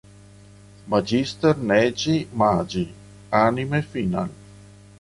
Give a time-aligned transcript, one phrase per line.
[0.87, 2.91] Magister Negi Magi:
[3.29, 4.29] Anime Final".